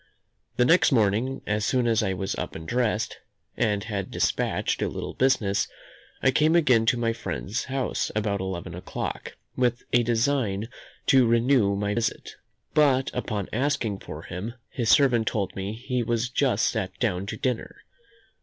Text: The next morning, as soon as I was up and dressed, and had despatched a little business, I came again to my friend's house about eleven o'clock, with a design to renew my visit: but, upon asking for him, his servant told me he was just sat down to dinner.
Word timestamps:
The 0.57 0.65
next 0.65 0.91
morning, 0.91 1.43
as 1.45 1.63
soon 1.63 1.85
as 1.85 2.01
I 2.01 2.13
was 2.13 2.33
up 2.33 2.55
and 2.55 2.67
dressed, 2.67 3.19
and 3.55 3.83
had 3.83 4.09
despatched 4.09 4.81
a 4.81 4.87
little 4.87 5.13
business, 5.13 5.67
I 6.23 6.31
came 6.31 6.55
again 6.55 6.87
to 6.87 6.97
my 6.97 7.13
friend's 7.13 7.65
house 7.65 8.09
about 8.15 8.39
eleven 8.41 8.73
o'clock, 8.73 9.37
with 9.55 9.83
a 9.93 10.01
design 10.01 10.69
to 11.05 11.27
renew 11.27 11.75
my 11.75 11.93
visit: 11.93 12.31
but, 12.73 13.11
upon 13.13 13.47
asking 13.53 13.99
for 13.99 14.23
him, 14.23 14.55
his 14.71 14.89
servant 14.89 15.27
told 15.27 15.55
me 15.55 15.73
he 15.73 16.01
was 16.01 16.29
just 16.29 16.69
sat 16.69 16.97
down 16.99 17.27
to 17.27 17.37
dinner. 17.37 17.83